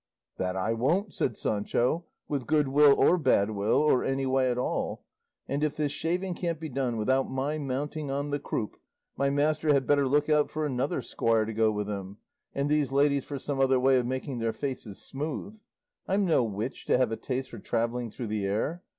"That 0.39 0.55
I 0.55 0.73
won't," 0.73 1.13
said 1.13 1.37
Sancho, 1.37 2.05
"with 2.27 2.47
good 2.47 2.67
will 2.69 2.95
or 2.95 3.19
bad 3.19 3.51
will, 3.51 3.77
or 3.83 4.03
any 4.03 4.25
way 4.25 4.49
at 4.49 4.57
all; 4.57 5.03
and 5.47 5.63
if 5.63 5.75
this 5.75 5.91
shaving 5.91 6.33
can't 6.33 6.59
be 6.59 6.69
done 6.69 6.97
without 6.97 7.29
my 7.29 7.59
mounting 7.59 8.09
on 8.09 8.31
the 8.31 8.39
croup, 8.39 8.77
my 9.15 9.29
master 9.29 9.71
had 9.73 9.85
better 9.85 10.07
look 10.07 10.27
out 10.27 10.49
for 10.49 10.65
another 10.65 11.03
squire 11.03 11.45
to 11.45 11.53
go 11.53 11.71
with 11.71 11.87
him, 11.87 12.17
and 12.55 12.67
these 12.67 12.91
ladies 12.91 13.25
for 13.25 13.37
some 13.37 13.59
other 13.59 13.79
way 13.79 13.99
of 13.99 14.07
making 14.07 14.39
their 14.39 14.53
faces 14.53 14.99
smooth; 14.99 15.59
I'm 16.07 16.25
no 16.25 16.43
witch 16.45 16.87
to 16.87 16.97
have 16.97 17.11
a 17.11 17.15
taste 17.15 17.51
for 17.51 17.59
travelling 17.59 18.09
through 18.09 18.25
the 18.29 18.47
air. 18.47 18.81